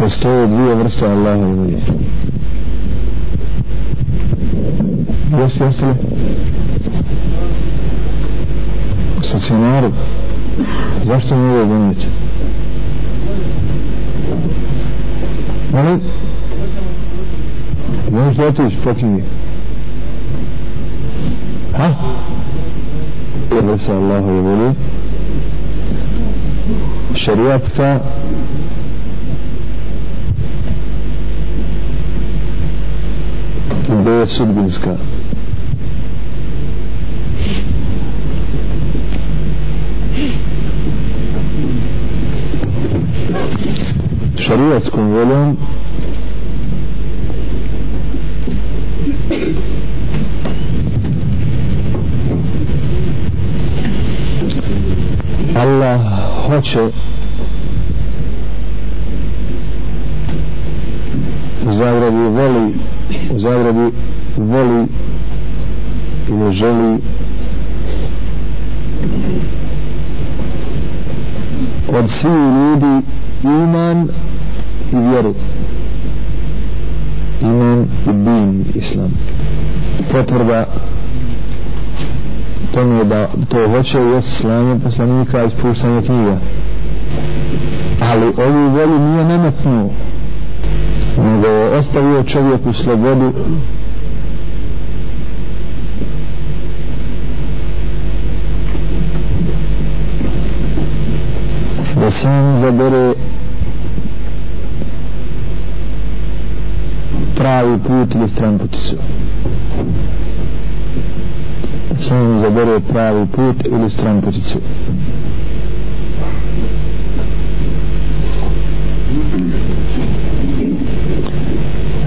[0.00, 1.78] postoje dvije vrste Allaha i volje
[5.38, 5.94] jesi jeste
[9.18, 9.92] U stacionaru?
[11.04, 12.06] Zašto mi ovo donijete
[15.74, 16.00] ali
[18.10, 19.22] možeš da otiš pokini
[21.76, 21.94] ha?
[23.54, 24.74] Jer se Allah je
[27.14, 28.00] šarijatska
[34.30, 34.96] sudbinska.
[44.38, 45.56] Šarijatskom voljom.
[55.56, 56.00] Allah
[56.46, 56.80] hoće
[61.66, 62.74] u zagradi voli
[63.30, 63.90] u zagradi
[64.36, 64.86] voli
[66.28, 66.98] ili želi
[71.98, 73.06] od svih ljudi
[73.44, 74.08] iman
[74.92, 75.34] i vjeru.
[77.40, 79.10] Iman i din islam.
[80.12, 80.66] Potvrda
[82.74, 86.38] tome da to hoće je slanje poslanika iz spuštanje knjiga.
[88.00, 89.90] Ali ovu volju nije nametnuo
[91.18, 93.32] nego je ostavio čovjeku slobodu
[102.10, 103.14] da sam zabere
[107.36, 108.96] pravi put ili stran puticu
[111.98, 114.58] sam zabere pravi put ili stran puticu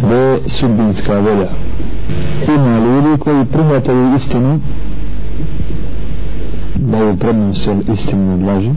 [0.02, 1.50] B sudbinska volja.
[2.48, 4.60] Ima ljudi koji prihvataju istinu
[6.76, 8.72] da je prednose istinu od laži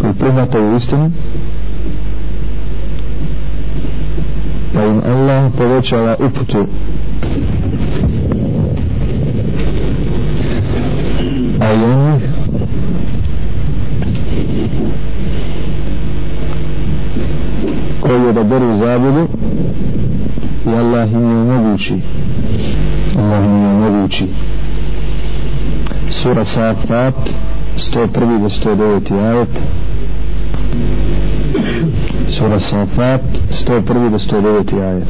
[0.00, 1.10] koji prihvataju istinu
[4.74, 6.66] pa im Allah povećava uputu
[11.60, 12.22] a i onih
[18.00, 19.28] koji je da beru zabudu
[20.66, 21.94] i Allah im je omogući
[23.18, 24.26] Allah im je omogući
[26.10, 27.30] sura Safat
[27.78, 28.38] 101.
[28.42, 29.12] do 109.
[29.12, 29.48] ajet
[32.28, 34.10] sura Safat 101.
[34.10, 34.80] do 109.
[34.82, 35.08] ajet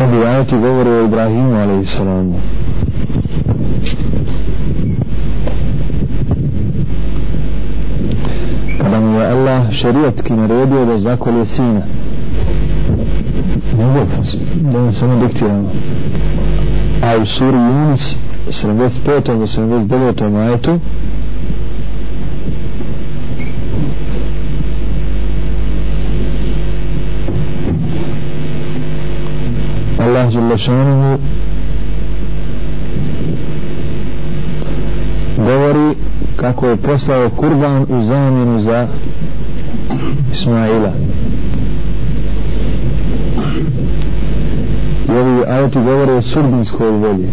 [0.00, 2.00] ovi ajeti govore o Ibrahimu a.s.
[8.78, 11.82] kada mu je Allah šerijatski naredio da zakolje sina
[13.78, 15.70] ne da mu samo diktiramo
[17.02, 18.16] a u suri Yunus
[18.50, 19.38] 75.
[19.38, 20.36] do 79.
[20.36, 20.80] ajetu
[29.98, 31.18] Allah Đelešanuhu
[35.36, 35.94] govori
[36.36, 38.88] kako je poslao kurban u zamjenu za
[40.32, 40.92] Ismaila
[45.68, 47.28] ajeti govore o surbinskoj volji.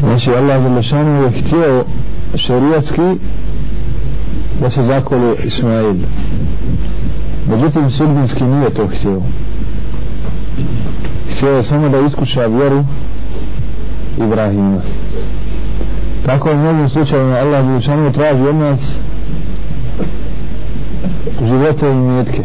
[0.00, 1.84] Znači Allah Đelešanuhu je htio
[2.34, 3.02] šarijatski
[4.60, 5.94] da se zakoli Ismail.
[7.50, 9.22] Međutim sudbinski nije to htio.
[11.30, 12.84] Htio je samo da iskuša vjeru
[14.18, 14.80] Ibrahima.
[16.26, 19.00] Tako u mnogim slučajima Allah Đelešanu traži od nas
[21.44, 22.42] života i mjetke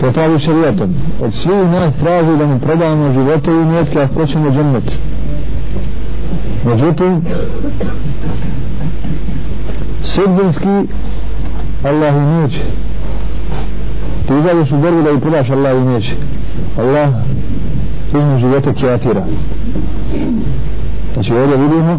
[0.00, 4.50] po pravi šarijatom od svih nas traži da mu predavamo živote i mjetke ako hoćemo
[4.50, 4.98] džennet.
[6.64, 7.22] Međutim
[10.02, 10.92] sudbinski
[11.84, 12.60] Allah i neće.
[14.26, 16.14] Ti izađeš u borbu da i predaš Allah i neće.
[16.78, 17.08] Allah
[18.14, 19.24] uzme živote kjafira.
[21.14, 21.98] Znači ovdje vidimo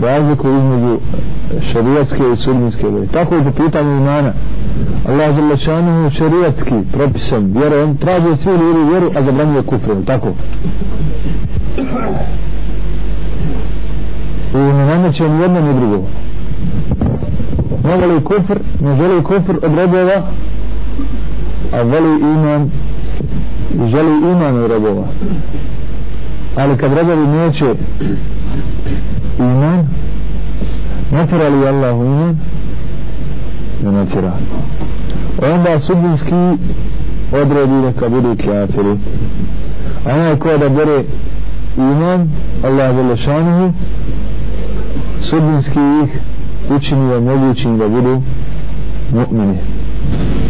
[0.00, 0.98] razliku između
[1.72, 3.06] šarijatske i sudbinske vjere.
[3.06, 4.32] Tako je po pitanju imana.
[5.08, 9.94] Allah je lečanu šarijatski propisan vjere, on traži od svih ljudi vjeru a zabranjuje kufre
[10.06, 10.28] tako?
[14.54, 16.04] I ne nameće ni jedno ni drugo.
[17.84, 20.22] Ne voli kufr ne želi kufr od robova,
[21.72, 22.70] a voli iman
[23.74, 25.06] i želi iman od robova.
[26.56, 27.74] Ali kad robovi neće
[29.44, 29.86] iman?
[31.12, 32.36] Natjera li Allah u iman?
[33.84, 34.32] Ne natjera
[35.54, 36.34] onda sudbinski
[37.42, 38.98] odredi neka budu kjafiri
[40.06, 41.04] a onaj ko da bere
[41.76, 42.28] iman
[42.64, 43.72] Allah vele šanuhu
[45.20, 46.20] sudbinski ih
[46.76, 48.22] učini da mogućim da budu
[49.12, 49.56] mu'mini.